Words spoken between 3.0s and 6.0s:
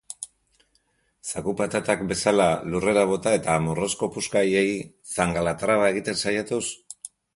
bota eta morrosko puska haiei zangalatraba